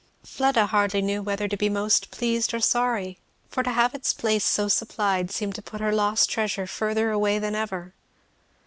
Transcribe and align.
Fleda 0.25 0.65
hardly 0.65 0.99
knew 1.03 1.21
whether 1.21 1.47
to 1.47 1.55
be 1.55 1.69
most 1.69 2.09
pleased 2.09 2.55
or 2.55 2.59
sorry; 2.59 3.19
for 3.49 3.61
to 3.61 3.69
have 3.71 3.93
its 3.93 4.13
place 4.15 4.43
so 4.43 4.67
supplied 4.67 5.29
seemed 5.29 5.53
to 5.53 5.61
put 5.61 5.79
her 5.79 5.91
lost 5.93 6.27
treasure 6.27 6.65
further 6.65 7.11
away 7.11 7.37
than 7.37 7.53
ever. 7.53 7.93